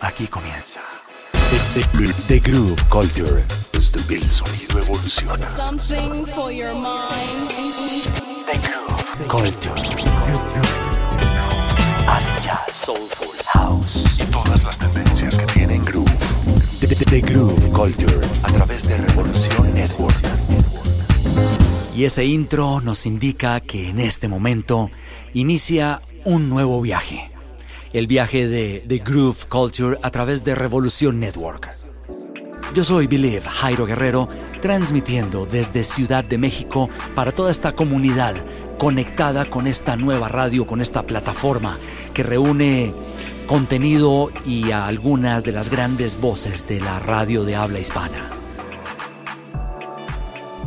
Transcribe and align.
Aquí 0.00 0.28
comienza. 0.28 0.80
The, 2.28 2.38
Groove 2.38 2.80
Culture. 2.88 3.42
El 3.72 4.28
sonido 4.28 4.78
evoluciona. 4.78 5.48
Something 5.56 6.24
for 6.24 6.52
your 6.52 6.72
mind. 6.74 7.48
The 8.46 8.58
Groove 8.58 9.28
Culture. 9.28 9.74
Hace 12.06 12.30
jazz, 12.40 12.72
soulful, 12.72 13.28
house 13.52 14.04
y 14.18 14.24
todas 14.30 14.62
las 14.62 14.78
tendencias 14.78 15.36
que 15.36 15.46
tienen 15.46 15.84
groove. 15.84 16.10
The, 17.10 17.20
Groove 17.20 17.72
Culture 17.72 18.20
a 18.44 18.52
través 18.52 18.86
de 18.86 18.98
Revolución 18.98 19.74
Network. 19.74 20.14
Y 21.96 22.04
ese 22.04 22.24
intro 22.24 22.80
nos 22.80 23.04
indica 23.04 23.60
que 23.60 23.88
en 23.88 23.98
este 23.98 24.28
momento 24.28 24.90
inicia 25.34 26.00
un 26.24 26.48
nuevo 26.48 26.80
viaje 26.80 27.30
el 27.92 28.06
viaje 28.06 28.48
de 28.48 28.84
The 28.86 28.98
Groove 28.98 29.46
Culture 29.48 29.98
a 30.02 30.10
través 30.10 30.44
de 30.44 30.54
Revolución 30.54 31.20
Network. 31.20 31.70
Yo 32.74 32.84
soy 32.84 33.06
Believe 33.06 33.48
Jairo 33.48 33.86
Guerrero, 33.86 34.28
transmitiendo 34.60 35.46
desde 35.46 35.84
Ciudad 35.84 36.24
de 36.24 36.38
México 36.38 36.90
para 37.14 37.32
toda 37.32 37.50
esta 37.50 37.74
comunidad 37.74 38.34
conectada 38.78 39.46
con 39.46 39.66
esta 39.66 39.96
nueva 39.96 40.28
radio, 40.28 40.66
con 40.66 40.80
esta 40.80 41.02
plataforma 41.02 41.78
que 42.12 42.22
reúne 42.22 42.92
contenido 43.46 44.30
y 44.44 44.70
a 44.70 44.86
algunas 44.86 45.44
de 45.44 45.52
las 45.52 45.70
grandes 45.70 46.20
voces 46.20 46.68
de 46.68 46.80
la 46.80 46.98
radio 46.98 47.44
de 47.44 47.56
habla 47.56 47.80
hispana. 47.80 48.30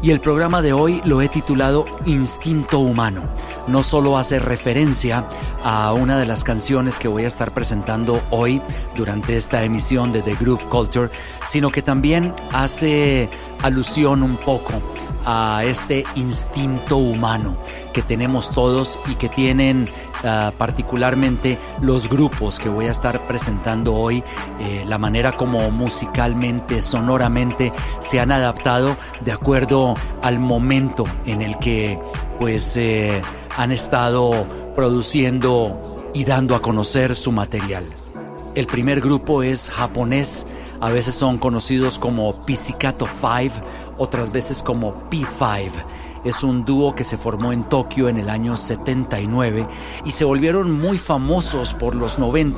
Y 0.02 0.10
el 0.10 0.20
programa 0.20 0.64
de 0.64 0.74
hoy 0.74 1.00
lo 1.06 1.22
he 1.22 1.30
titulado 1.30 1.86
Instinto 2.06 2.80
Humano 2.80 3.30
no 3.68 3.84
solo 3.84 4.18
hace 4.18 4.40
referencia 4.40 5.28
a 5.64 5.94
una 5.94 6.18
de 6.18 6.26
las 6.26 6.44
canciones 6.44 7.00
que 7.00 7.08
voy 7.08 7.24
a 7.24 7.28
estar 7.28 7.54
presentando 7.54 8.22
hoy 8.30 8.62
durante 8.96 9.38
esta 9.38 9.64
emisión 9.64 10.12
de 10.12 10.22
The 10.22 10.36
Groove 10.36 10.64
Culture, 10.70 11.10
sino 11.46 11.70
que 11.70 11.82
también 11.82 12.34
hace 12.52 13.30
alusión 13.62 14.24
un 14.24 14.38
poco 14.38 14.74
a 15.26 15.62
este 15.66 16.04
instinto 16.16 16.98
humano 16.98 17.56
que 17.94 18.02
tenemos 18.02 18.52
todos 18.52 19.00
y 19.08 19.16
que 19.16 19.30
tienen 19.30 19.88
ah, 20.24 20.52
particularmente 20.58 21.60
los 21.82 22.10
grupos 22.10 22.60
que 22.60 22.70
voy 22.70 22.86
a 22.88 22.92
estar 22.92 23.28
presentando 23.28 23.94
hoy, 23.94 24.24
eh, 24.60 24.84
la 24.88 24.98
manera 24.98 25.34
como 25.34 25.70
musicalmente, 25.72 26.82
sonoramente 26.82 27.72
se 28.00 28.20
han 28.20 28.32
adaptado 28.32 28.98
de 29.24 29.32
acuerdo 29.32 29.96
al 30.22 30.40
momento 30.40 31.06
en 31.26 31.42
el 31.42 31.58
que 31.58 32.00
pues 32.40 32.76
eh, 32.78 33.22
han 33.58 33.72
estado 33.72 34.46
produciendo 34.76 36.10
y 36.14 36.26
dando 36.26 36.56
a 36.56 36.62
conocer 36.62 37.16
su 37.16 37.32
material. 37.32 37.86
El 38.56 38.68
primer 38.68 39.02
grupo 39.02 39.44
es 39.44 39.70
japonés, 39.70 40.46
a 40.82 40.90
veces 40.90 41.16
son 41.16 41.38
conocidos 41.38 42.00
como 42.00 42.46
Pizzicato 42.46 43.08
5, 43.08 43.66
otras 43.98 44.32
veces 44.32 44.62
como 44.62 44.94
P5 45.10 45.72
es 46.24 46.44
un 46.44 46.66
dúo 46.66 46.96
que 46.96 47.04
se 47.04 47.18
formó 47.18 47.52
en 47.52 47.64
Tokio 47.64 48.10
en 48.10 48.18
el 48.18 48.30
año 48.30 48.58
79 48.58 49.68
y 50.06 50.12
se 50.12 50.26
volvieron 50.26 50.72
muy 50.72 50.98
famosos 50.98 51.74
por 51.74 51.96
los 51.96 52.20
90 52.20 52.52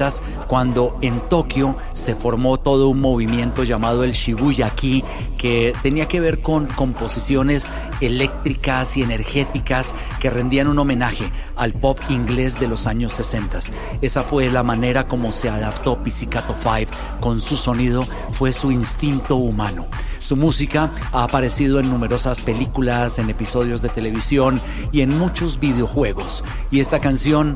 cuando 0.47 0.97
en 1.01 1.19
Tokio 1.29 1.75
se 1.93 2.15
formó 2.15 2.57
todo 2.59 2.89
un 2.89 2.99
movimiento 2.99 3.63
llamado 3.63 4.03
el 4.03 4.13
Shibuya-ki 4.13 5.03
que 5.37 5.73
tenía 5.83 6.07
que 6.07 6.19
ver 6.19 6.41
con 6.41 6.67
composiciones 6.67 7.71
eléctricas 8.01 8.97
y 8.97 9.03
energéticas 9.03 9.93
que 10.19 10.29
rendían 10.29 10.67
un 10.67 10.79
homenaje 10.79 11.29
al 11.55 11.73
pop 11.73 11.99
inglés 12.09 12.59
de 12.59 12.67
los 12.67 12.87
años 12.87 13.13
60. 13.13 13.59
Esa 14.01 14.23
fue 14.23 14.49
la 14.49 14.63
manera 14.63 15.07
como 15.07 15.31
se 15.31 15.49
adaptó 15.49 16.01
Pizzicato 16.01 16.55
5 16.57 16.91
con 17.19 17.39
su 17.39 17.55
sonido, 17.55 18.03
fue 18.31 18.51
su 18.51 18.71
instinto 18.71 19.35
humano. 19.35 19.87
Su 20.23 20.37
música 20.37 20.89
ha 21.11 21.23
aparecido 21.23 21.81
en 21.81 21.89
numerosas 21.89 22.39
películas, 22.39 23.19
en 23.19 23.29
episodios 23.29 23.81
de 23.81 23.89
televisión 23.89 24.57
y 24.93 25.01
en 25.01 25.09
muchos 25.09 25.59
videojuegos. 25.59 26.45
Y 26.71 26.79
esta 26.79 26.99
canción 26.99 27.55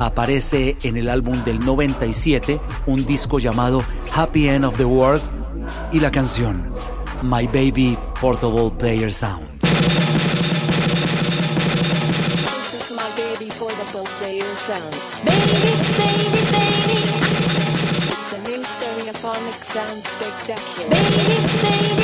aparece 0.00 0.76
en 0.82 0.96
el 0.96 1.08
álbum 1.08 1.44
del 1.44 1.64
97, 1.64 2.58
un 2.86 3.06
disco 3.06 3.38
llamado 3.38 3.84
Happy 4.12 4.48
End 4.48 4.64
of 4.64 4.76
the 4.76 4.84
World, 4.84 5.22
y 5.92 6.00
la 6.00 6.10
canción 6.10 6.64
My 7.22 7.46
Baby 7.46 7.96
Portable 8.20 8.72
Player 8.76 9.12
Sound. 9.12 9.48
baby, 21.06 21.60
baby. 21.70 21.99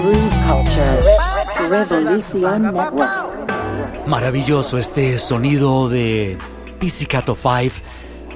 Groove 0.00 0.32
Culture 0.48 1.68
Revolution 1.68 2.62
Network. 2.62 4.06
Maravilloso 4.06 4.78
este 4.78 5.18
sonido 5.18 5.90
de 5.90 6.38
Pizzicato 6.78 7.34
5 7.34 7.76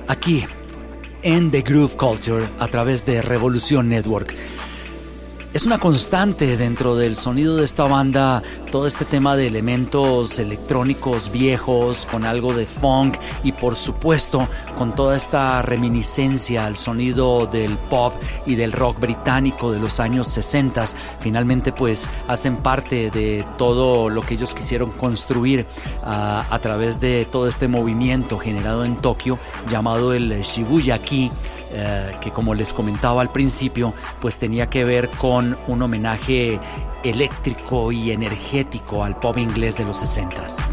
aquí 0.07 0.45
en 1.23 1.51
The 1.51 1.63
Groove 1.63 1.97
Culture 1.97 2.51
a 2.59 2.69
través 2.69 3.07
de 3.07 3.23
Revolución 3.23 3.89
Network. 3.89 4.35
Es 5.55 5.67
una 5.67 5.79
constante 5.79 6.57
dentro 6.57 6.97
del 6.97 7.17
sonido 7.17 7.55
de 7.55 7.65
esta 7.65 7.85
banda 7.85 8.43
todo 8.73 8.89
este 8.89 9.05
tema 9.05 9.37
de 9.37 9.47
elementos 9.47 10.41
electrónicos 10.41 11.31
viejos 11.31 12.09
con 12.11 12.25
algo 12.25 12.55
de 12.55 12.67
funk 12.67 13.15
y 13.45 13.53
por 13.53 13.77
supuesto 13.77 14.49
con 14.77 14.97
toda 14.97 15.17
esta 15.17 15.63
reminiscencia 15.63 16.67
al 16.67 16.77
sonido 16.77 17.47
del 17.47 17.79
pop 17.79 18.15
y 18.47 18.57
del 18.57 18.73
rock 18.73 18.99
británico 18.99 19.71
de 19.71 19.79
los 19.79 20.01
años 20.01 20.27
60. 20.27 20.87
Finalmente 21.21 21.71
pues 21.71 22.11
hacen 22.27 22.57
parte 22.57 23.13
de 23.13 23.47
todo 23.57 24.11
lo 24.11 24.23
que 24.23 24.35
ellos 24.35 24.55
quisieron 24.55 24.91
construir 24.91 25.67
ah, 26.03 26.45
a 26.51 26.59
través 26.59 26.99
de 26.99 27.29
todo 27.31 27.47
este 27.47 27.69
movimiento 27.69 28.41
generado 28.41 28.85
en 28.85 28.97
Tokio 28.97 29.39
llamado 29.71 30.15
el 30.15 30.43
Shibuya-ki 30.43 31.31
eh, 31.77 32.13
que 32.21 32.31
como 32.31 32.55
les 32.55 32.73
comentaba 32.73 33.21
al 33.21 33.33
principio, 33.33 33.93
pues 34.21 34.37
tenía 34.37 34.71
que 34.71 34.85
ver 34.85 35.11
con 35.11 35.59
un 35.67 35.83
homenaje 35.83 36.61
eléctrico 37.03 37.91
y 37.91 38.13
energético 38.13 39.03
al 39.03 39.19
pop 39.19 39.39
inglés 39.39 39.77
de 39.77 39.85
los 39.85 40.01
60s. 40.01 40.65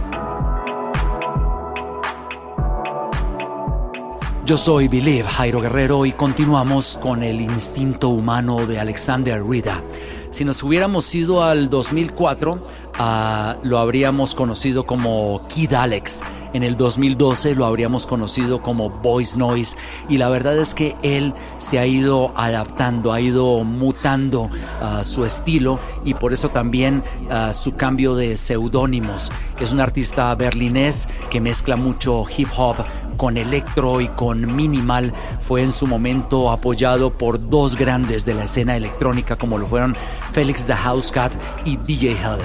Yo 4.46 4.58
soy 4.58 4.88
Believe 4.88 5.28
Jairo 5.28 5.60
Guerrero 5.60 6.06
y 6.06 6.12
continuamos 6.12 7.00
con 7.02 7.24
el 7.24 7.42
instinto 7.42 8.10
humano 8.10 8.66
de 8.68 8.80
Alexander 8.80 9.42
Rida. 9.44 9.82
Si 10.30 10.46
nos 10.46 10.62
hubiéramos 10.62 11.14
ido 11.16 11.44
al 11.44 11.70
2004, 11.70 12.64
ah, 12.96 13.58
lo 13.64 13.80
habríamos 13.80 14.36
conocido 14.36 14.86
como 14.86 15.42
Kid 15.48 15.74
Alex. 15.74 16.22
En 16.54 16.64
el 16.64 16.76
2012 16.78 17.56
lo 17.56 17.66
habríamos 17.66 18.06
conocido 18.06 18.62
como 18.62 18.90
Voice 18.90 19.38
Noise. 19.38 19.78
Y 20.10 20.18
la 20.18 20.30
verdad 20.30 20.58
es 20.58 20.74
que 20.74 20.96
él 21.02 21.34
se 21.58 21.80
ha 21.80 21.86
ido 21.86 22.34
adaptando, 22.36 23.14
ha 23.14 23.22
ido 23.22 23.64
mutando 23.64 24.50
ah, 24.82 25.04
su 25.04 25.26
estilo 25.26 25.80
y 26.04 26.14
por 26.14 26.34
eso 26.34 26.50
también 26.50 27.04
ah, 27.30 27.54
su 27.54 27.76
cambio 27.76 28.16
de 28.16 28.38
seudónimos. 28.38 29.32
Es 29.60 29.72
un 29.72 29.80
artista 29.80 30.34
berlinés 30.36 31.08
que 31.30 31.40
mezcla 31.40 31.76
mucho 31.76 32.26
hip 32.36 32.50
hop 32.58 32.78
con 33.18 33.38
electro 33.38 34.02
y 34.02 34.08
con 34.08 34.56
minimal 34.56 35.14
fue 35.40 35.62
en 35.62 35.72
su 35.72 35.86
momento 35.86 36.50
apoyado 36.50 37.16
por 37.18 37.50
dos 37.50 37.76
grandes 37.76 38.26
de 38.26 38.34
la 38.34 38.46
escena 38.46 38.76
electrónica 38.76 39.36
como 39.36 39.58
lo 39.60 39.68
fueron 39.68 39.96
Felix 40.32 40.66
the 40.66 40.74
House 40.74 41.12
Cat 41.12 41.32
y 41.64 41.78
DJ 41.78 42.14
Hell. 42.14 42.42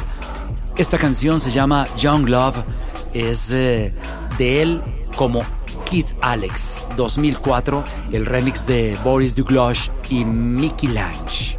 Esta 0.77 0.99
canción 0.99 1.41
se 1.41 1.51
llama 1.51 1.87
Young 1.97 2.29
Love, 2.29 2.63
es 3.17 3.53
eh, 3.53 3.95
de 4.39 4.63
él 4.63 4.83
como 5.17 5.43
Kid 5.85 6.07
Alex 6.21 6.85
2004, 6.97 7.85
el 8.13 8.27
remix 8.27 8.67
de 8.67 8.99
Boris 9.03 9.35
Douglas 9.35 9.91
y 10.11 10.25
Mickey 10.25 10.91
Lange. 10.91 11.59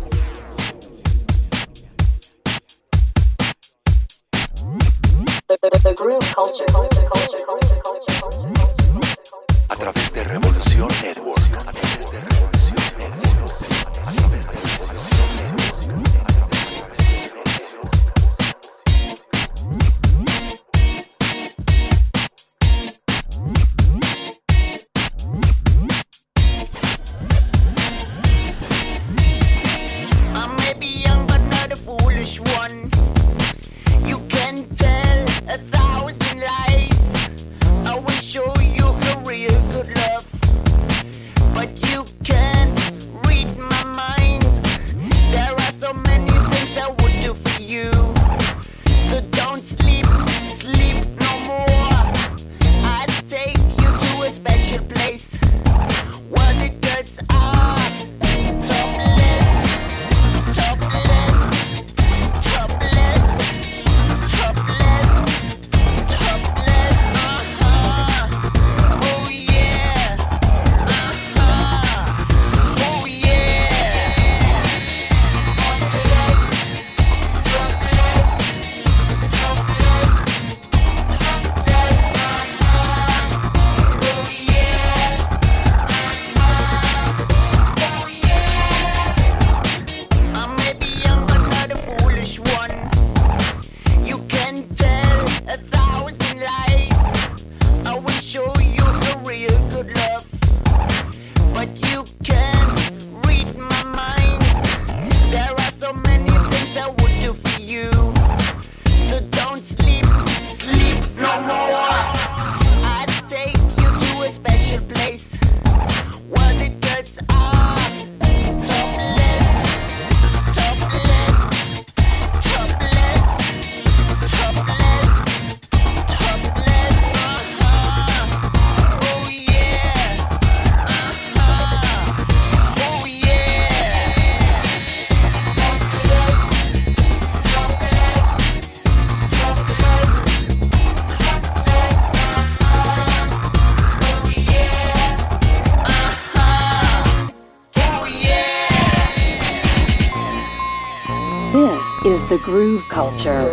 Groove 152.47 152.87
Culture 152.87 153.51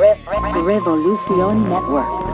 Revolution 0.62 1.68
Network. 1.68 2.33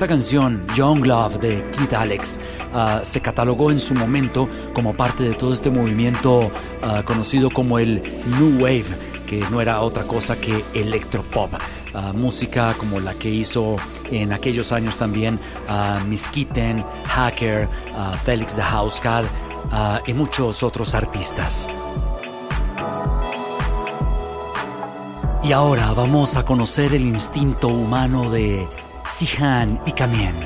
Esta 0.00 0.08
canción, 0.08 0.66
Young 0.74 1.04
Love 1.04 1.40
de 1.40 1.70
Kid 1.72 1.92
Alex, 1.92 2.38
ah, 2.72 3.00
se 3.02 3.20
catalogó 3.20 3.70
en 3.70 3.78
su 3.78 3.92
momento 3.92 4.48
como 4.72 4.94
parte 4.94 5.24
de 5.24 5.34
todo 5.34 5.52
este 5.52 5.70
movimiento 5.70 6.50
ah, 6.82 7.02
conocido 7.04 7.50
como 7.50 7.78
el 7.78 8.02
New 8.24 8.62
Wave, 8.62 8.86
que 9.26 9.40
no 9.50 9.60
era 9.60 9.82
otra 9.82 10.06
cosa 10.06 10.40
que 10.40 10.64
electropop. 10.72 11.52
Ah, 11.92 12.14
música 12.14 12.74
como 12.78 12.98
la 12.98 13.12
que 13.12 13.28
hizo 13.28 13.76
en 14.10 14.32
aquellos 14.32 14.72
años 14.72 14.96
también 14.96 15.38
Miss 16.08 16.30
Hacker, 17.04 17.68
Felix 18.24 18.54
the 18.54 18.62
House 18.62 19.02
y 20.06 20.14
muchos 20.14 20.62
otros 20.62 20.94
artistas. 20.94 21.68
Y 25.42 25.52
ahora 25.52 25.92
vamos 25.92 26.36
a 26.36 26.44
conocer 26.46 26.94
el 26.94 27.02
instinto 27.02 27.68
humano 27.68 28.30
de 28.30 28.66
Sihan 29.10 29.80
y 29.86 29.92
Kamien. 29.92 30.36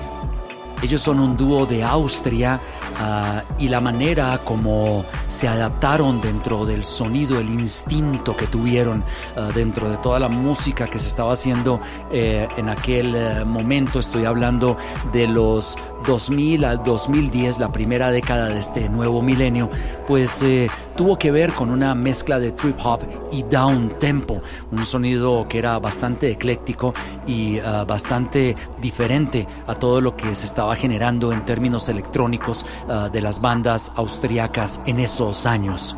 Ellos 0.82 1.00
son 1.00 1.20
un 1.20 1.36
dúo 1.36 1.64
de 1.66 1.82
Austria 1.82 2.60
ah, 2.98 3.42
y 3.58 3.68
la 3.68 3.80
manera 3.80 4.40
como 4.44 5.04
se 5.28 5.48
adaptaron 5.48 6.20
dentro 6.20 6.66
del 6.66 6.82
sonido, 6.84 7.38
el 7.38 7.48
instinto 7.48 8.36
que 8.36 8.46
tuvieron 8.46 9.04
ah, 9.36 9.50
dentro 9.54 9.88
de 9.88 9.96
toda 9.98 10.18
la 10.18 10.28
música 10.28 10.86
que 10.86 10.98
se 10.98 11.08
estaba 11.08 11.32
haciendo 11.32 11.80
eh, 12.10 12.48
en 12.56 12.68
aquel 12.68 13.14
eh, 13.14 13.44
momento. 13.44 13.98
Estoy 13.98 14.24
hablando 14.24 14.76
de 15.12 15.28
los 15.28 15.76
2000 16.06 16.64
al 16.64 16.82
2010, 16.82 17.60
la 17.60 17.72
primera 17.72 18.10
década 18.10 18.48
de 18.48 18.58
este 18.58 18.88
nuevo 18.88 19.22
milenio, 19.22 19.70
pues 20.06 20.42
eh, 20.42 20.70
tuvo 20.96 21.18
que 21.18 21.30
ver 21.30 21.52
con 21.52 21.70
una 21.70 21.94
mezcla 21.94 22.38
de 22.38 22.52
trip 22.52 22.76
hop 22.84 23.00
y 23.32 23.42
down 23.44 23.98
tempo, 23.98 24.40
un 24.70 24.84
sonido 24.84 25.46
que 25.48 25.58
era 25.58 25.78
bastante 25.78 26.30
ecléctico 26.30 26.94
y 27.26 27.58
ah, 27.58 27.84
bastante 27.84 28.56
diferente 28.80 29.46
a 29.66 29.74
todo 29.74 30.00
lo 30.00 30.16
que 30.16 30.34
se 30.34 30.46
estaba 30.46 30.76
generando 30.76 31.32
en 31.32 31.44
términos 31.44 31.88
electrónicos 31.88 32.64
ah, 32.88 33.08
de 33.12 33.20
las 33.20 33.40
bandas 33.40 33.92
austriacas 33.96 34.80
en 34.86 35.00
esos 35.00 35.46
años. 35.46 35.96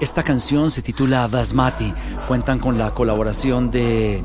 Esta 0.00 0.24
canción 0.24 0.68
se 0.72 0.82
titula 0.82 1.28
Basmati. 1.28 1.94
Cuentan 2.26 2.58
con 2.58 2.76
la 2.76 2.92
colaboración 2.92 3.70
de 3.70 4.16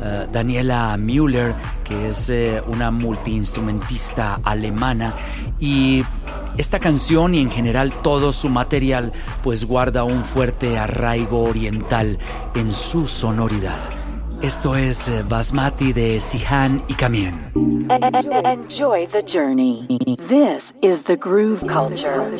eh, 0.00 0.26
Daniela 0.32 0.96
Müller, 0.96 1.54
que 1.84 2.08
es 2.08 2.30
eh, 2.30 2.62
una 2.68 2.90
multiinstrumentista 2.90 4.40
alemana. 4.42 5.12
Y 5.60 6.02
esta 6.58 6.78
canción 6.78 7.34
y 7.34 7.40
en 7.40 7.50
general 7.50 7.92
todo 8.02 8.32
su 8.32 8.48
material 8.48 9.12
pues 9.42 9.64
guarda 9.64 10.04
un 10.04 10.24
fuerte 10.24 10.78
arraigo 10.78 11.42
oriental 11.44 12.18
en 12.54 12.72
su 12.72 13.06
sonoridad. 13.06 13.80
Esto 14.42 14.76
es 14.76 15.08
eh, 15.08 15.24
Basmati 15.26 15.92
de 15.92 16.20
Sihan 16.20 16.82
y 16.88 16.94
Kamien. 16.94 17.52
Enjoy 17.88 19.06
the 19.06 19.22
journey. 19.22 19.86
This 20.28 20.74
is 20.82 21.04
the 21.04 21.16
Groove 21.16 21.66
Culture. 21.66 22.30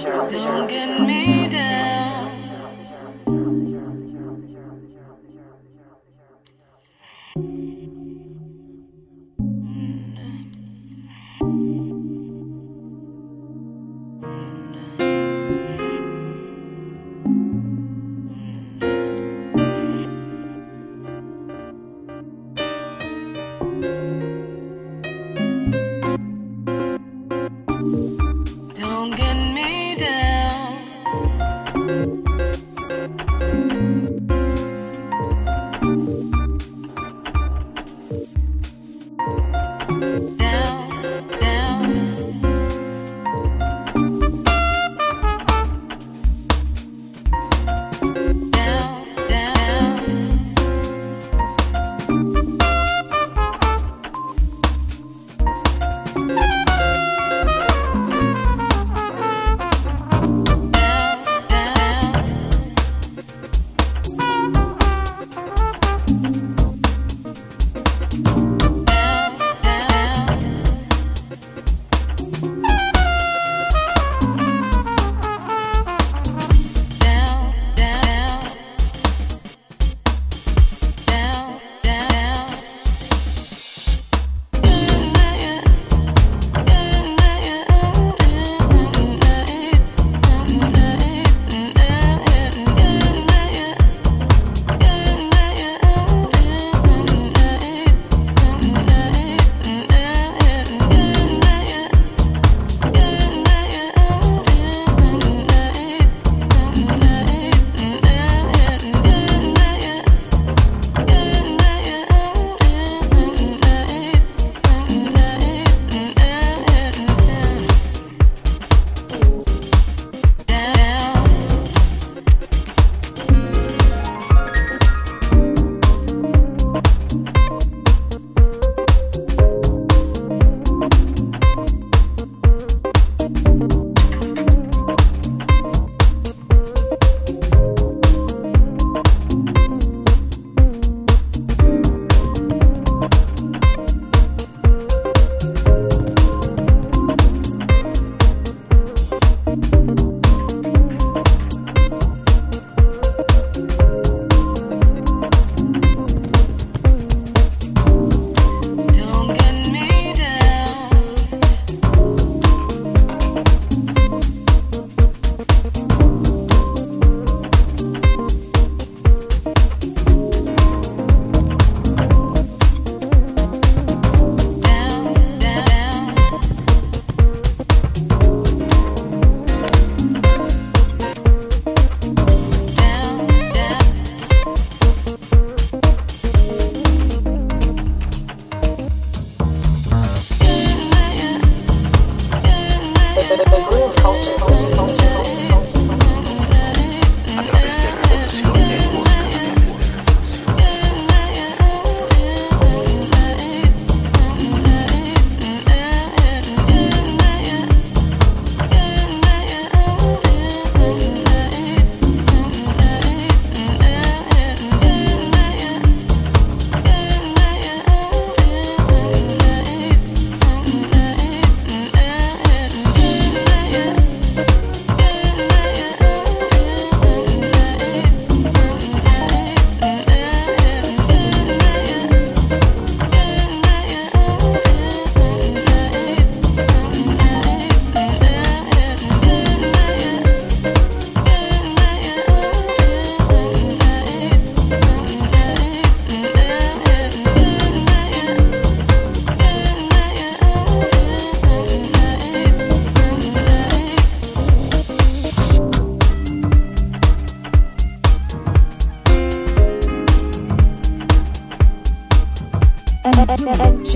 Culture. 193.97 194.56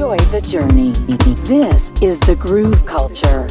Enjoy 0.01 0.17
the 0.33 0.41
journey. 0.41 0.93
This 1.45 1.93
is 2.01 2.19
the 2.21 2.35
groove 2.35 2.87
culture. 2.87 3.47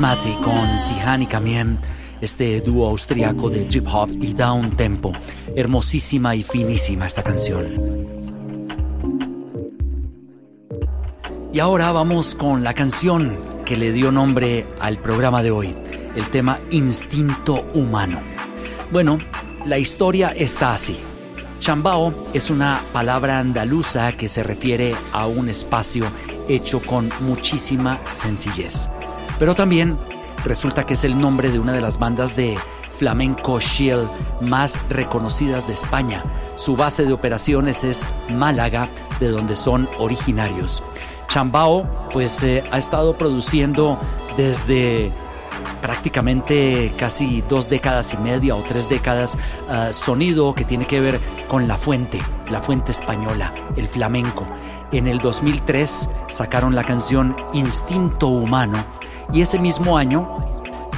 Con 0.00 0.78
Sihan 0.78 1.22
y 1.22 1.26
Camien, 1.26 1.78
este 2.22 2.62
dúo 2.62 2.88
austriaco 2.88 3.50
de 3.50 3.66
trip 3.66 3.86
hop 3.92 4.08
y 4.22 4.32
down 4.32 4.74
tempo. 4.74 5.12
Hermosísima 5.54 6.34
y 6.34 6.42
finísima 6.42 7.06
esta 7.06 7.22
canción. 7.22 7.66
Y 11.52 11.60
ahora 11.60 11.92
vamos 11.92 12.34
con 12.34 12.64
la 12.64 12.72
canción 12.72 13.36
que 13.66 13.76
le 13.76 13.92
dio 13.92 14.10
nombre 14.10 14.66
al 14.80 14.96
programa 14.96 15.42
de 15.42 15.50
hoy, 15.50 15.76
el 16.16 16.30
tema 16.30 16.60
Instinto 16.70 17.66
Humano. 17.74 18.20
Bueno, 18.90 19.18
la 19.66 19.76
historia 19.76 20.30
está 20.30 20.72
así. 20.72 20.98
Chambao 21.58 22.30
es 22.32 22.48
una 22.48 22.80
palabra 22.94 23.38
andaluza 23.38 24.12
que 24.12 24.30
se 24.30 24.42
refiere 24.42 24.96
a 25.12 25.26
un 25.26 25.50
espacio 25.50 26.06
hecho 26.48 26.80
con 26.80 27.12
muchísima 27.20 27.98
sencillez. 28.12 28.88
Pero 29.40 29.54
también 29.54 29.96
resulta 30.44 30.84
que 30.84 30.94
es 30.94 31.02
el 31.02 31.18
nombre 31.18 31.50
de 31.50 31.58
una 31.58 31.72
de 31.72 31.80
las 31.80 31.98
bandas 31.98 32.36
de 32.36 32.58
flamenco 32.92 33.58
chill 33.58 34.06
más 34.42 34.78
reconocidas 34.90 35.66
de 35.66 35.72
España. 35.72 36.22
Su 36.56 36.76
base 36.76 37.06
de 37.06 37.14
operaciones 37.14 37.82
es 37.82 38.06
Málaga, 38.28 38.90
de 39.18 39.30
donde 39.30 39.56
son 39.56 39.88
originarios. 39.98 40.82
Chambao 41.26 41.88
pues 42.12 42.42
eh, 42.42 42.62
ha 42.70 42.76
estado 42.76 43.14
produciendo 43.14 43.98
desde 44.36 45.10
prácticamente 45.80 46.92
casi 46.98 47.42
dos 47.48 47.70
décadas 47.70 48.12
y 48.12 48.18
media 48.18 48.54
o 48.54 48.62
tres 48.62 48.90
décadas 48.90 49.38
ah, 49.70 49.94
sonido 49.94 50.54
que 50.54 50.66
tiene 50.66 50.86
que 50.86 51.00
ver 51.00 51.18
con 51.48 51.66
la 51.66 51.78
fuente, 51.78 52.20
la 52.50 52.60
fuente 52.60 52.90
española, 52.90 53.54
el 53.74 53.88
flamenco. 53.88 54.46
En 54.92 55.06
el 55.06 55.18
2003 55.18 56.10
sacaron 56.28 56.74
la 56.74 56.84
canción 56.84 57.34
Instinto 57.54 58.26
Humano 58.26 58.84
y 59.32 59.40
ese 59.40 59.58
mismo 59.58 59.96
año, 59.96 60.26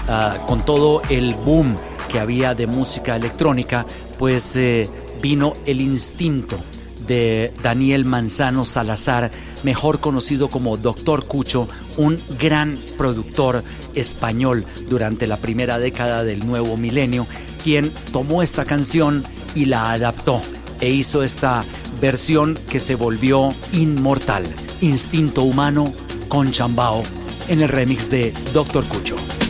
ah, 0.09 0.37
con 0.47 0.65
todo 0.65 1.03
el 1.09 1.35
boom 1.35 1.77
que 2.09 2.19
había 2.19 2.55
de 2.55 2.67
música 2.67 3.17
electrónica, 3.17 3.87
pues 4.19 4.57
eh, 4.57 4.89
vino 5.21 5.55
el 5.67 5.81
instinto 5.81 6.59
de 7.07 7.53
Daniel 7.63 8.05
Manzano 8.05 8.65
Salazar, 8.65 9.31
mejor 9.65 10.01
conocido 10.01 10.49
como 10.49 10.77
Doctor 10.77 11.27
Cucho, 11.27 11.69
un 11.97 12.19
gran 12.39 12.79
productor 12.97 13.63
español 13.95 14.65
durante 14.89 15.27
la 15.27 15.37
primera 15.37 15.79
década 15.79 16.25
del 16.25 16.47
nuevo 16.47 16.77
milenio, 16.77 17.27
quien 17.63 17.93
tomó 18.13 18.43
esta 18.43 18.65
canción 18.65 19.25
y 19.55 19.67
la 19.67 19.93
adaptó 19.93 20.41
e 20.81 20.91
hizo 20.91 21.23
esta 21.23 21.65
versión 22.01 22.59
que 22.69 22.81
se 22.81 22.95
volvió 22.95 23.55
inmortal, 23.73 24.45
Instinto 24.81 25.43
Humano 25.43 25.93
con 26.29 26.51
Chambao, 26.51 27.03
en 27.53 27.61
el 27.61 27.69
remix 27.69 28.11
de 28.11 28.33
Doctor 28.55 28.85
Cucho. 28.87 29.42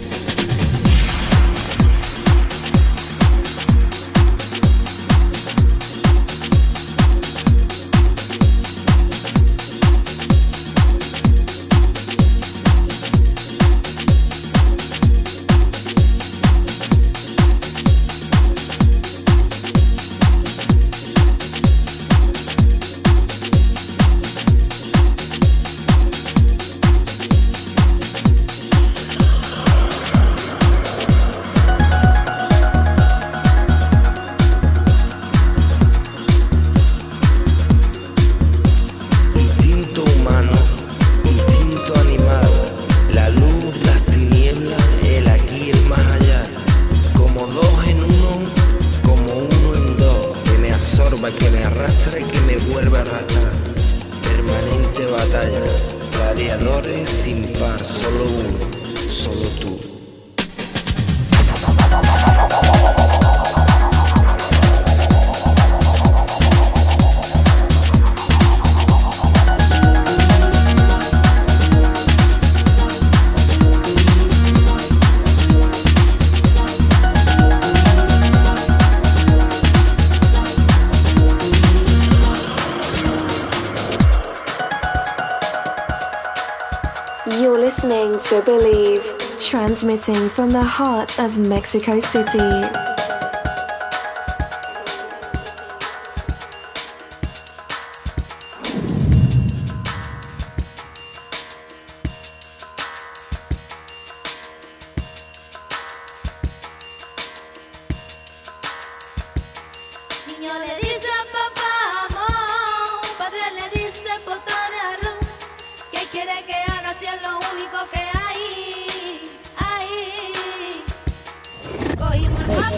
Transmitting 89.82 90.28
from 90.28 90.52
the 90.52 90.62
heart 90.62 91.18
of 91.18 91.38
Mexico 91.38 91.98
City. 91.98 92.91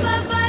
Bye-bye. 0.03 0.44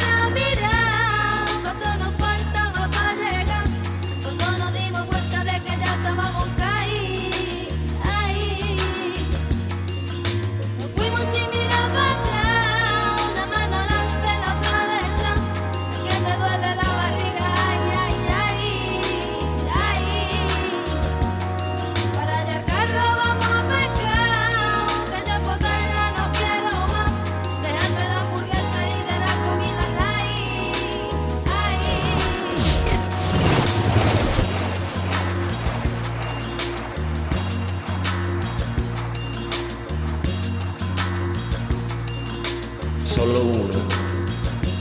Solo 43.06 43.40
uno, 43.44 43.80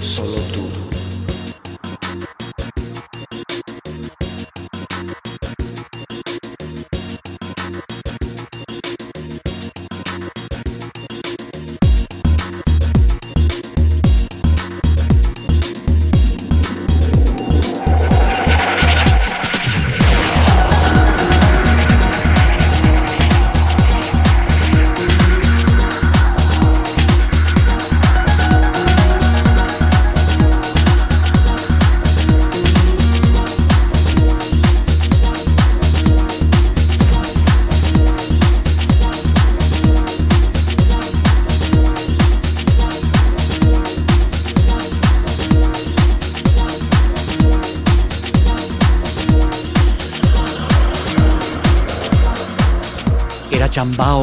solo 0.01 0.37
tú. 0.53 0.84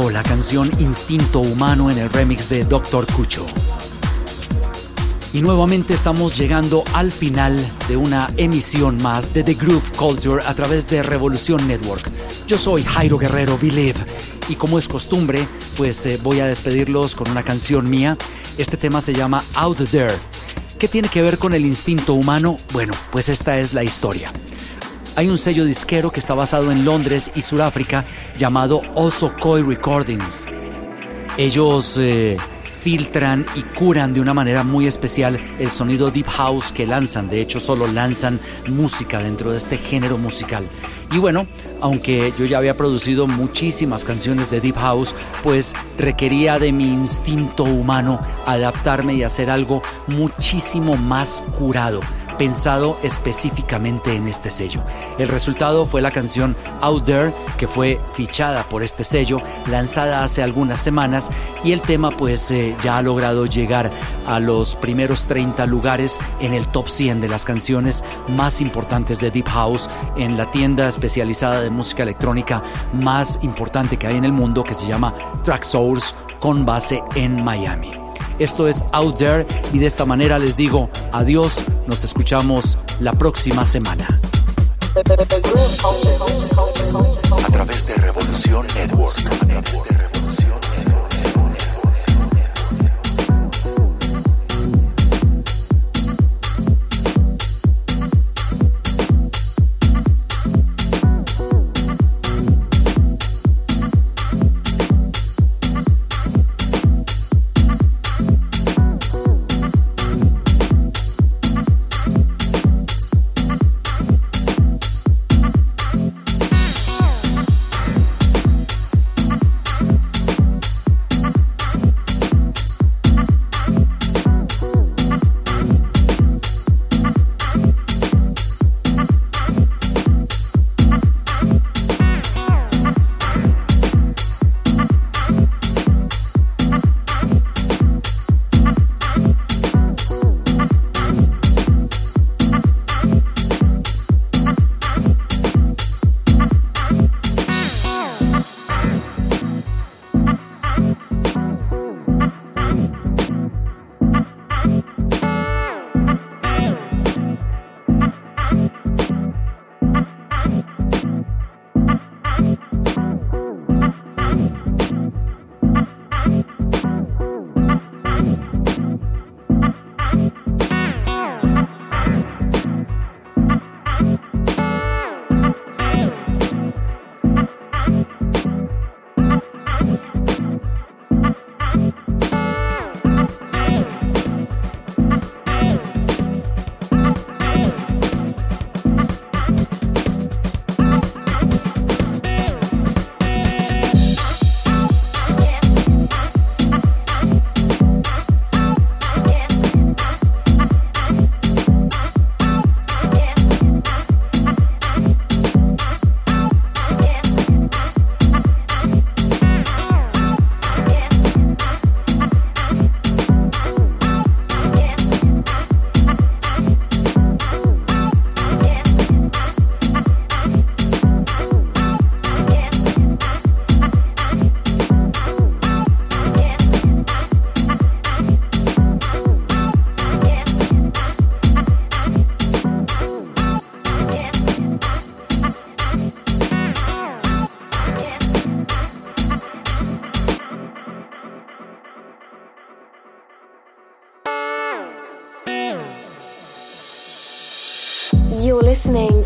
La 0.10 0.24
canción 0.24 0.70
Instinto 0.80 1.40
Humano 1.40 1.92
en 1.92 1.98
el 1.98 2.10
remix 2.10 2.50
de 2.50 2.64
Dr. 2.64 3.06
Cucho. 3.14 3.46
Y 5.34 5.42
nuevamente 5.42 5.94
estamos 5.94 6.38
llegando 6.38 6.84
al 6.94 7.12
final 7.12 7.58
de 7.88 7.98
una 7.98 8.30
emisión 8.38 8.98
más 9.02 9.34
de 9.34 9.44
The 9.44 9.54
Groove 9.54 9.92
Culture 9.96 10.44
a 10.46 10.54
través 10.54 10.88
de 10.88 11.04
Revolución 11.04 11.66
Network. 11.68 12.10
Yo 12.48 12.58
soy 12.58 12.84
Jairo 12.84 13.18
Guerrero 13.18 13.58
Believe 13.58 14.06
y 14.50 14.56
como 14.56 14.80
es 14.80 14.88
costumbre, 14.88 15.48
pues 15.78 16.06
eh, 16.06 16.20
voy 16.22 16.40
a 16.40 16.48
despedirlos 16.48 17.16
con 17.16 17.30
una 17.30 17.44
canción 17.44 17.90
mía. 17.90 18.18
Este 18.58 18.78
tema 18.78 19.02
se 19.02 19.14
llama 19.14 19.44
Out 19.56 19.90
There. 19.90 20.14
¿Qué 20.80 20.88
tiene 20.88 21.10
que 21.10 21.22
ver 21.22 21.38
con 21.38 21.54
el 21.54 21.66
instinto 21.66 22.14
humano? 22.14 22.58
Bueno, 22.74 22.94
pues 23.12 23.30
esta 23.30 23.60
es 23.60 23.74
la 23.74 23.84
historia. 23.84 24.32
Hay 25.18 25.28
un 25.28 25.38
sello 25.38 25.66
disquero 25.66 26.10
que 26.10 26.22
está 26.22 26.34
basado 26.34 26.72
en 26.72 26.86
Londres 26.86 27.32
y 27.36 27.42
Sudáfrica 27.42 28.06
llamado 28.38 28.82
Osokoi 28.96 29.62
Recordings. 29.62 30.46
Ellos 31.38 31.98
eh, 31.98 32.38
filtran 32.64 33.46
y 33.56 33.62
curan 33.62 34.14
de 34.14 34.22
una 34.22 34.34
manera 34.34 34.64
muy 34.64 34.88
especial 34.88 35.38
el 35.60 35.70
sonido 35.70 36.12
deep 36.12 36.28
house 36.28 36.72
que 36.72 36.88
lanzan. 36.88 37.28
De 37.28 37.42
hecho, 37.42 37.60
solo 37.60 37.88
lanzan 37.88 38.40
música 38.70 39.20
dentro 39.20 39.52
de 39.52 39.58
este 39.58 39.78
género 39.78 40.18
musical. 40.18 40.70
Y 41.12 41.18
bueno, 41.18 41.46
aunque 41.82 42.34
yo 42.38 42.46
ya 42.46 42.60
había 42.60 42.78
producido 42.78 43.28
muchísimas 43.28 44.06
canciones 44.06 44.50
de 44.50 44.62
deep 44.62 44.78
house, 44.78 45.14
pues 45.44 45.76
requería 45.98 46.58
de 46.58 46.72
mi 46.72 46.88
instinto 46.88 47.66
humano 47.66 48.22
adaptarme 48.46 49.16
y 49.16 49.24
hacer 49.24 49.50
algo 49.50 49.82
muchísimo 50.08 50.96
más 50.96 51.44
curado 51.60 52.00
pensado 52.42 52.98
específicamente 53.04 54.16
en 54.16 54.28
este 54.28 54.50
sello. 54.50 54.84
El 55.20 55.28
resultado 55.28 55.86
fue 55.86 56.02
la 56.02 56.10
canción 56.10 56.58
Out 56.82 57.04
There, 57.06 57.34
que 57.56 57.68
fue 57.68 58.02
fichada 58.14 58.68
por 58.68 58.82
este 58.82 59.04
sello, 59.04 59.38
lanzada 59.68 60.24
hace 60.24 60.42
algunas 60.42 60.80
semanas, 60.80 61.30
y 61.64 61.72
el 61.72 61.82
tema 61.82 62.10
pues 62.10 62.50
eh, 62.50 62.76
ya 62.82 62.98
ha 62.98 63.04
logrado 63.04 63.46
llegar 63.46 63.92
a 64.26 64.40
los 64.40 64.76
primeros 64.76 65.26
30 65.26 65.68
lugares 65.68 66.20
en 66.40 66.56
el 66.56 66.68
top 66.68 66.90
100 66.90 67.22
de 67.22 67.30
las 67.30 67.46
canciones 67.46 68.04
más 68.28 68.60
importantes 68.60 69.20
de 69.20 69.30
Deep 69.30 69.48
House 69.50 69.88
en 70.18 70.36
la 70.36 70.50
tienda 70.50 70.88
especializada 70.88 71.62
de 71.62 71.70
música 71.70 72.02
electrónica 72.02 72.64
más 72.92 73.38
importante 73.44 73.98
que 73.98 74.08
hay 74.08 74.18
en 74.18 74.26
el 74.26 74.34
mundo, 74.34 74.64
que 74.64 74.74
se 74.74 74.88
llama 74.88 75.14
Traxsource, 75.44 76.16
con 76.40 76.66
base 76.66 77.04
en 77.14 77.44
Miami. 77.44 78.01
Esto 78.40 78.68
es 78.68 78.86
Out 78.92 79.18
There 79.18 79.46
y 79.74 79.80
de 79.80 79.86
esta 79.86 80.06
manera 80.06 80.40
les 80.40 80.56
digo 80.58 80.90
adiós, 81.12 81.62
nos 81.88 82.04
escuchamos 82.04 82.78
la 83.00 83.14
próxima 83.14 83.66
semana. 83.66 84.20
A 87.44 87.52
través 87.52 87.88
de 87.88 87.96
Revolución 87.96 88.68
Network. 88.76 90.21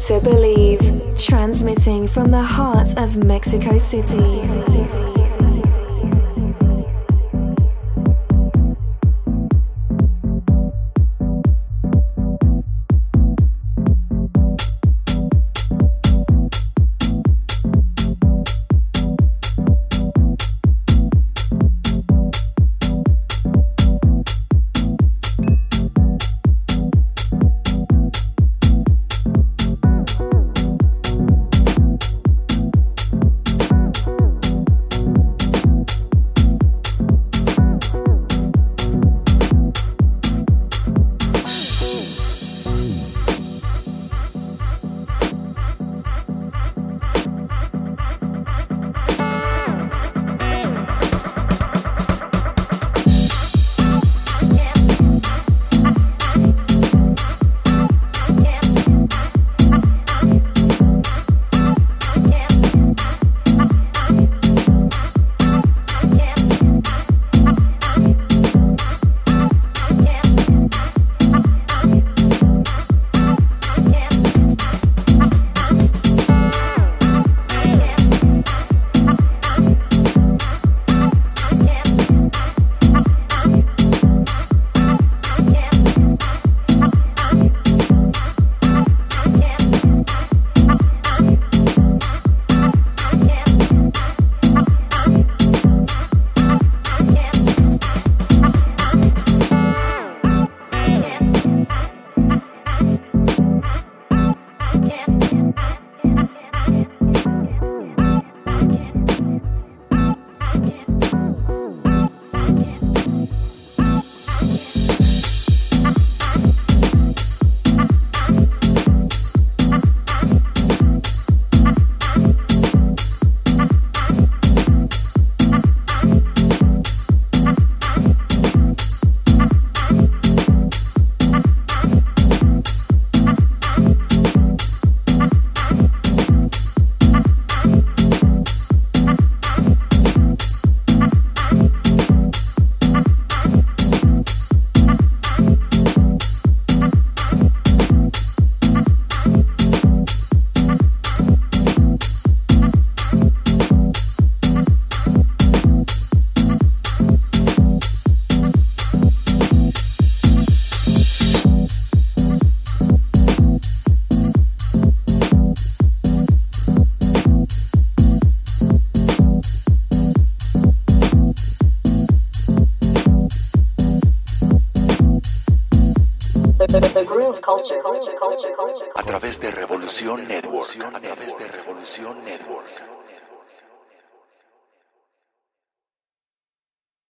To 0.06 0.20
Believe, 0.20 0.80
transmitting 1.18 2.08
from 2.08 2.30
the 2.30 2.44
heart 2.44 2.96
of 2.96 3.18
Mexico 3.18 3.80
City. 3.80 5.25